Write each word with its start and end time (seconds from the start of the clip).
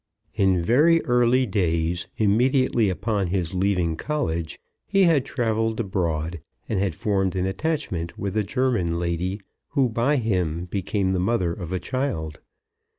In 0.33 0.63
very 0.63 1.05
early 1.05 1.45
days, 1.45 2.07
immediately 2.17 2.89
upon 2.89 3.27
his 3.27 3.53
leaving 3.53 3.95
college, 3.95 4.59
he 4.87 5.03
had 5.03 5.23
travelled 5.25 5.79
abroad 5.79 6.41
and 6.67 6.79
had 6.79 6.95
formed 6.95 7.35
an 7.35 7.45
attachment 7.45 8.17
with 8.17 8.35
a 8.35 8.41
German 8.43 8.97
lady, 8.97 9.39
who 9.73 9.89
by 9.89 10.15
him 10.15 10.65
became 10.65 11.11
the 11.11 11.19
mother 11.19 11.53
of 11.53 11.71
a 11.71 11.77
child. 11.79 12.39